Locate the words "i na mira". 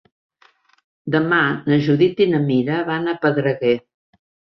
2.25-2.79